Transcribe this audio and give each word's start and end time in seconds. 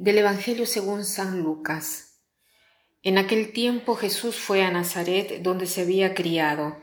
Del 0.00 0.18
Evangelio 0.18 0.64
según 0.64 1.04
San 1.04 1.42
Lucas. 1.42 2.20
En 3.02 3.18
aquel 3.18 3.52
tiempo 3.52 3.96
Jesús 3.96 4.36
fue 4.36 4.62
a 4.62 4.70
Nazaret, 4.70 5.42
donde 5.42 5.66
se 5.66 5.80
había 5.80 6.14
criado. 6.14 6.76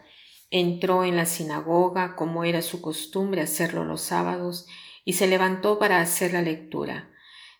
Entró 0.52 1.06
en 1.06 1.16
la 1.16 1.26
sinagoga, 1.26 2.18
como 2.18 2.44
era 2.44 2.62
su 2.62 2.82
costumbre 2.82 3.42
hacerlo 3.42 3.86
los 3.86 4.02
sábados, 4.02 4.68
y 5.06 5.14
se 5.14 5.28
levantó 5.28 5.80
para 5.80 6.02
hacer 6.02 6.34
la 6.34 6.42
lectura. 6.42 7.10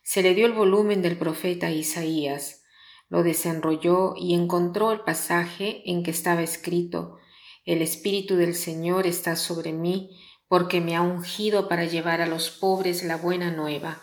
Se 0.02 0.20
le 0.22 0.34
dio 0.34 0.44
el 0.44 0.52
volumen 0.52 1.00
del 1.00 1.16
profeta 1.16 1.70
Isaías, 1.70 2.62
lo 3.08 3.22
desenrolló 3.22 4.12
y 4.14 4.34
encontró 4.34 4.92
el 4.92 5.00
pasaje 5.00 5.80
en 5.86 6.02
que 6.02 6.10
estaba 6.10 6.42
escrito 6.42 7.16
El 7.64 7.80
Espíritu 7.80 8.36
del 8.36 8.54
Señor 8.54 9.06
está 9.06 9.36
sobre 9.36 9.72
mí, 9.72 10.20
porque 10.48 10.82
me 10.82 10.96
ha 10.96 11.00
ungido 11.00 11.66
para 11.66 11.86
llevar 11.86 12.20
a 12.20 12.26
los 12.26 12.50
pobres 12.50 13.02
la 13.02 13.16
buena 13.16 13.50
nueva 13.50 14.02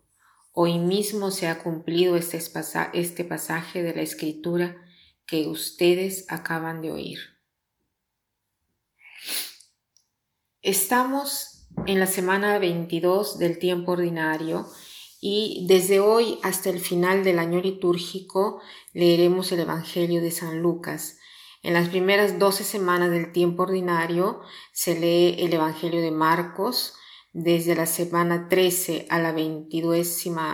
Hoy 0.53 0.79
mismo 0.79 1.31
se 1.31 1.47
ha 1.47 1.59
cumplido 1.59 2.17
este, 2.17 2.37
este 2.93 3.23
pasaje 3.23 3.83
de 3.83 3.95
la 3.95 4.01
escritura 4.01 4.75
que 5.25 5.47
ustedes 5.47 6.25
acaban 6.29 6.81
de 6.81 6.91
oír. 6.91 7.19
Estamos 10.61 11.69
en 11.87 11.99
la 11.99 12.07
semana 12.07 12.59
22 12.59 13.39
del 13.39 13.59
tiempo 13.59 13.93
ordinario 13.93 14.67
y 15.21 15.65
desde 15.69 16.01
hoy 16.01 16.37
hasta 16.43 16.69
el 16.69 16.79
final 16.79 17.23
del 17.23 17.39
año 17.39 17.61
litúrgico 17.61 18.61
leeremos 18.93 19.51
el 19.53 19.61
Evangelio 19.61 20.21
de 20.21 20.31
San 20.31 20.61
Lucas. 20.61 21.17
En 21.63 21.73
las 21.75 21.89
primeras 21.89 22.39
12 22.39 22.65
semanas 22.65 23.09
del 23.11 23.31
tiempo 23.31 23.63
ordinario 23.63 24.41
se 24.73 24.99
lee 24.99 25.37
el 25.39 25.53
Evangelio 25.53 26.01
de 26.01 26.11
Marcos, 26.11 26.95
desde 27.33 27.75
la 27.75 27.85
semana 27.85 28.49
13 28.49 29.07
a 29.09 29.19
la 29.19 29.31
22 29.31 30.05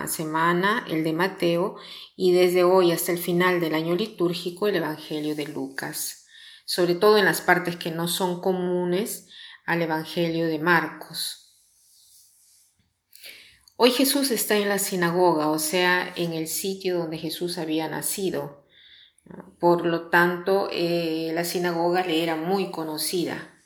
semana 0.06 0.86
el 0.88 1.02
de 1.02 1.12
Mateo 1.12 1.76
y 2.16 2.32
desde 2.32 2.62
hoy 2.62 2.92
hasta 2.92 3.10
el 3.10 3.18
final 3.18 3.60
del 3.60 3.74
año 3.74 3.96
litúrgico 3.96 4.68
el 4.68 4.76
Evangelio 4.76 5.34
de 5.34 5.48
Lucas, 5.48 6.26
sobre 6.64 6.94
todo 6.94 7.18
en 7.18 7.24
las 7.24 7.40
partes 7.40 7.76
que 7.76 7.90
no 7.90 8.06
son 8.06 8.40
comunes 8.40 9.28
al 9.66 9.82
Evangelio 9.82 10.46
de 10.46 10.60
Marcos. 10.60 11.56
Hoy 13.76 13.90
Jesús 13.90 14.30
está 14.30 14.56
en 14.56 14.68
la 14.68 14.78
sinagoga, 14.78 15.50
o 15.50 15.58
sea, 15.58 16.12
en 16.16 16.32
el 16.32 16.48
sitio 16.48 16.98
donde 16.98 17.18
Jesús 17.18 17.58
había 17.58 17.88
nacido. 17.88 18.66
Por 19.60 19.84
lo 19.84 20.08
tanto, 20.08 20.68
eh, 20.72 21.30
la 21.34 21.44
sinagoga 21.44 22.04
le 22.04 22.22
era 22.22 22.34
muy 22.34 22.70
conocida 22.70 23.57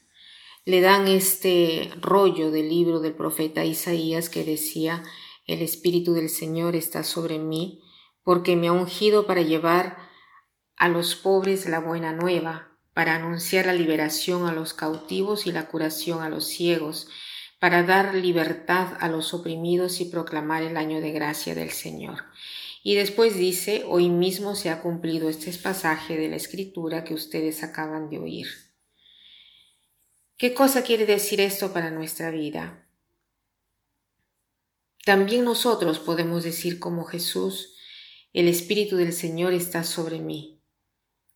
le 0.65 0.81
dan 0.81 1.09
este 1.09 1.91
rollo 2.01 2.51
del 2.53 2.69
libro 2.69 3.01
del 3.01 3.15
profeta 3.15 3.65
Isaías 3.65 4.29
que 4.29 4.45
decía, 4.45 5.03
el 5.47 5.61
Espíritu 5.61 6.15
del 6.15 6.29
Señor 6.29 6.77
está 6.77 7.03
sobre 7.03 7.39
mí, 7.39 7.81
porque 8.23 8.55
me 8.55 8.69
ha 8.69 8.73
ungido 8.73 9.27
para 9.27 9.43
llevar 9.43 9.97
a 10.77 10.89
los 10.89 11.17
pobres 11.17 11.69
la 11.69 11.81
buena 11.81 12.13
nueva, 12.13 12.79
para 12.95 13.17
anunciar 13.17 13.67
la 13.67 13.73
liberación 13.73 14.47
a 14.47 14.53
los 14.53 14.73
cautivos 14.73 15.47
y 15.47 15.53
la 15.53 15.67
curación 15.67 16.23
a 16.23 16.29
los 16.29 16.47
ciegos, 16.47 17.09
para 17.59 17.83
dar 17.83 18.15
libertad 18.15 18.89
a 19.01 19.09
los 19.09 19.35
oprimidos 19.35 20.01
y 20.01 20.05
proclamar 20.05 20.63
el 20.63 20.77
año 20.77 21.01
de 21.01 21.13
gracia 21.13 21.55
del 21.55 21.71
Señor. 21.71 22.25
Y 22.85 22.95
después 22.95 23.37
dice, 23.37 23.85
hoy 23.89 24.09
mismo 24.09 24.55
se 24.55 24.71
ha 24.71 24.81
cumplido 24.81 25.29
este 25.29 25.53
pasaje 25.53 26.17
de 26.17 26.29
la 26.29 26.37
escritura 26.37 27.05
que 27.05 27.15
ustedes 27.15 27.63
acaban 27.63 28.11
de 28.11 28.19
oír. 28.19 28.72
¿Qué 30.43 30.55
cosa 30.55 30.83
quiere 30.83 31.07
decir 31.07 31.41
esto 31.41 31.73
para 31.73 31.93
nuestra 31.93 32.33
vida? 32.33 32.85
También 35.05 35.45
nosotros 35.45 36.01
podemos 36.01 36.43
decir 36.43 36.81
como 36.81 37.05
Jesús, 37.05 37.77
el 38.33 38.49
Espíritu 38.49 38.97
del 38.97 39.13
Señor 39.13 39.53
está 39.53 39.85
sobre 39.85 40.19
mí. 40.19 40.61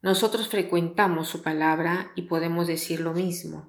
Nosotros 0.03 0.49
frecuentamos 0.49 1.29
su 1.29 1.41
palabra 1.41 2.11
y 2.17 2.23
podemos 2.23 2.67
decir 2.67 2.99
lo 2.99 3.13
mismo. 3.13 3.69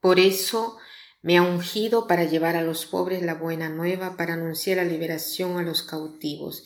Por 0.00 0.18
eso 0.18 0.78
me 1.22 1.38
ha 1.38 1.42
ungido 1.42 2.08
para 2.08 2.24
llevar 2.24 2.56
a 2.56 2.62
los 2.62 2.86
pobres 2.86 3.22
la 3.22 3.34
buena 3.34 3.68
nueva, 3.68 4.16
para 4.16 4.34
anunciar 4.34 4.78
la 4.78 4.84
liberación 4.84 5.58
a 5.58 5.62
los 5.62 5.84
cautivos. 5.84 6.64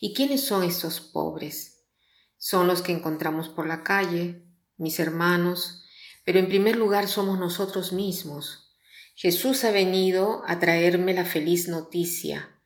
¿Y 0.00 0.14
quiénes 0.14 0.44
son 0.44 0.64
estos 0.64 1.00
pobres? 1.00 1.84
Son 2.38 2.66
los 2.66 2.82
que 2.82 2.90
encontramos 2.90 3.48
por 3.48 3.68
la 3.68 3.84
calle, 3.84 4.44
mis 4.78 4.98
hermanos, 4.98 5.84
pero 6.26 6.40
en 6.40 6.48
primer 6.48 6.74
lugar 6.74 7.06
somos 7.06 7.38
nosotros 7.38 7.92
mismos. 7.92 8.74
Jesús 9.14 9.62
ha 9.62 9.70
venido 9.70 10.42
a 10.48 10.58
traerme 10.58 11.14
la 11.14 11.24
feliz 11.24 11.68
noticia, 11.68 12.60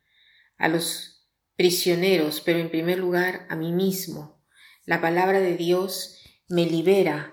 a 0.57 0.69
los 0.69 1.29
prisioneros, 1.57 2.41
pero 2.41 2.59
en 2.59 2.71
primer 2.71 2.99
lugar 2.99 3.47
a 3.51 3.57
mí 3.57 3.71
mismo. 3.71 4.43
La 4.87 5.03
palabra 5.03 5.41
de 5.41 5.59
Dios 5.59 6.17
me 6.49 6.65
libera 6.65 7.33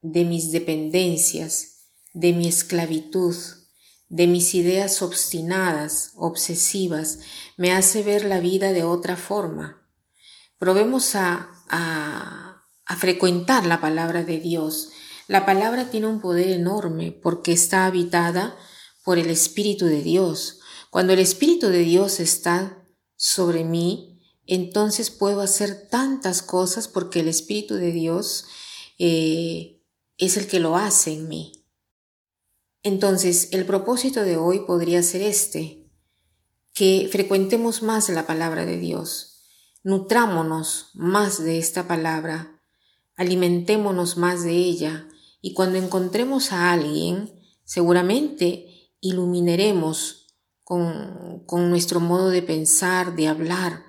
de 0.00 0.24
mis 0.24 0.52
dependencias, 0.52 1.88
de 2.12 2.32
mi 2.32 2.46
esclavitud, 2.46 3.34
de 4.08 4.28
mis 4.28 4.54
ideas 4.54 5.02
obstinadas, 5.02 6.12
obsesivas, 6.14 7.18
me 7.56 7.72
hace 7.72 8.04
ver 8.04 8.24
la 8.24 8.38
vida 8.38 8.72
de 8.72 8.84
otra 8.84 9.16
forma. 9.16 9.88
Probemos 10.56 11.16
a, 11.16 11.50
a 11.68 12.53
a 12.86 12.96
frecuentar 12.96 13.66
la 13.66 13.80
palabra 13.80 14.24
de 14.24 14.38
Dios. 14.38 14.90
La 15.26 15.46
palabra 15.46 15.90
tiene 15.90 16.06
un 16.06 16.20
poder 16.20 16.50
enorme 16.50 17.12
porque 17.12 17.52
está 17.52 17.86
habitada 17.86 18.56
por 19.04 19.18
el 19.18 19.30
Espíritu 19.30 19.86
de 19.86 20.02
Dios. 20.02 20.60
Cuando 20.90 21.12
el 21.12 21.18
Espíritu 21.18 21.68
de 21.68 21.80
Dios 21.80 22.20
está 22.20 22.86
sobre 23.16 23.64
mí, 23.64 24.20
entonces 24.46 25.10
puedo 25.10 25.40
hacer 25.40 25.88
tantas 25.88 26.42
cosas 26.42 26.88
porque 26.88 27.20
el 27.20 27.28
Espíritu 27.28 27.74
de 27.76 27.92
Dios 27.92 28.46
eh, 28.98 29.82
es 30.18 30.36
el 30.36 30.46
que 30.46 30.60
lo 30.60 30.76
hace 30.76 31.12
en 31.14 31.28
mí. 31.28 31.64
Entonces, 32.82 33.48
el 33.52 33.64
propósito 33.64 34.22
de 34.22 34.36
hoy 34.36 34.60
podría 34.66 35.02
ser 35.02 35.22
este, 35.22 35.90
que 36.74 37.08
frecuentemos 37.10 37.82
más 37.82 38.10
la 38.10 38.26
palabra 38.26 38.66
de 38.66 38.76
Dios, 38.76 39.42
nutrámonos 39.82 40.90
más 40.92 41.42
de 41.42 41.58
esta 41.58 41.88
palabra, 41.88 42.53
alimentémonos 43.16 44.16
más 44.16 44.42
de 44.42 44.52
ella 44.52 45.08
y 45.40 45.54
cuando 45.54 45.78
encontremos 45.78 46.52
a 46.52 46.72
alguien, 46.72 47.32
seguramente 47.64 48.90
iluminaremos 49.00 50.26
con, 50.62 51.44
con 51.46 51.70
nuestro 51.70 52.00
modo 52.00 52.30
de 52.30 52.42
pensar, 52.42 53.14
de 53.14 53.28
hablar, 53.28 53.82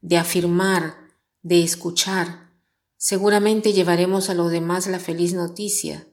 de 0.00 0.16
afirmar, 0.16 0.96
de 1.42 1.62
escuchar. 1.62 2.50
Seguramente 2.96 3.72
llevaremos 3.72 4.30
a 4.30 4.34
los 4.34 4.50
demás 4.50 4.86
la 4.86 4.98
feliz 4.98 5.34
noticia. 5.34 6.06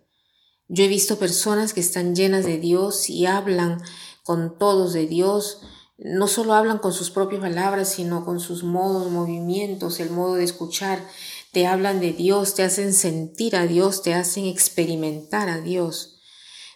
Yo 0.67 0.83
he 0.83 0.87
visto 0.87 1.17
personas 1.17 1.73
que 1.73 1.79
están 1.79 2.15
llenas 2.15 2.45
de 2.45 2.57
Dios 2.59 3.09
y 3.09 3.25
hablan 3.25 3.81
con 4.23 4.57
todos 4.59 4.93
de 4.93 5.07
Dios, 5.07 5.61
no 5.97 6.27
solo 6.27 6.53
hablan 6.53 6.77
con 6.77 6.93
sus 6.93 7.09
propias 7.09 7.41
palabras, 7.41 7.89
sino 7.89 8.23
con 8.23 8.39
sus 8.39 8.63
modos, 8.63 9.11
movimientos, 9.11 9.99
el 9.99 10.11
modo 10.11 10.35
de 10.35 10.43
escuchar, 10.43 11.03
te 11.51 11.65
hablan 11.65 11.99
de 11.99 12.13
Dios, 12.13 12.55
te 12.55 12.63
hacen 12.63 12.93
sentir 12.93 13.55
a 13.55 13.65
Dios, 13.65 14.01
te 14.01 14.13
hacen 14.13 14.45
experimentar 14.45 15.49
a 15.49 15.61
Dios. 15.61 16.21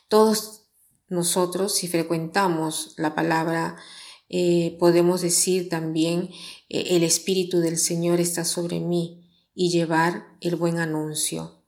Todos 0.08 0.68
nosotros, 1.08 1.76
si 1.76 1.88
frecuentamos 1.88 2.94
la 2.98 3.14
palabra, 3.16 3.78
eh, 4.30 4.76
podemos 4.80 5.22
decir 5.22 5.70
también, 5.70 6.30
eh, 6.70 6.96
el 6.96 7.04
Espíritu 7.04 7.60
del 7.60 7.78
Señor 7.78 8.20
está 8.20 8.46
sobre 8.46 8.80
mí 8.80 9.30
y 9.54 9.70
llevar 9.70 10.26
el 10.42 10.56
buen 10.56 10.80
anuncio. 10.80 11.64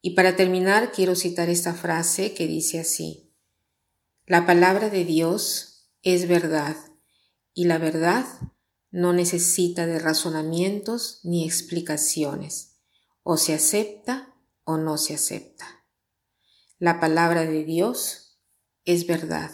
Y 0.00 0.10
para 0.10 0.36
terminar, 0.36 0.92
quiero 0.92 1.14
citar 1.14 1.48
esta 1.48 1.74
frase 1.74 2.34
que 2.34 2.46
dice 2.46 2.80
así, 2.80 3.32
la 4.26 4.44
palabra 4.46 4.90
de 4.90 5.04
Dios 5.04 5.88
es 6.02 6.28
verdad 6.28 6.76
y 7.54 7.64
la 7.64 7.78
verdad 7.78 8.26
no 8.90 9.12
necesita 9.12 9.86
de 9.86 9.98
razonamientos 9.98 11.20
ni 11.22 11.44
explicaciones. 11.44 12.76
O 13.22 13.36
se 13.36 13.54
acepta 13.54 14.34
o 14.64 14.76
no 14.78 14.98
se 14.98 15.14
acepta. 15.14 15.84
La 16.78 17.00
palabra 17.00 17.42
de 17.42 17.64
Dios 17.64 18.38
es 18.84 19.06
verdad 19.06 19.50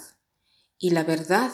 y 0.78 0.90
la 0.90 1.04
verdad 1.04 1.50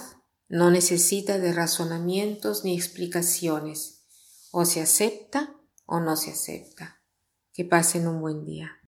no 0.48 0.70
necesita 0.70 1.38
de 1.38 1.52
razonamientos 1.52 2.64
ni 2.64 2.74
explicaciones. 2.74 4.02
O 4.50 4.64
se 4.64 4.80
acepta 4.80 5.56
o 5.86 6.00
no 6.00 6.16
se 6.16 6.32
acepta. 6.32 7.02
Que 7.52 7.64
pasen 7.64 8.08
un 8.08 8.20
buen 8.20 8.44
día. 8.44 8.79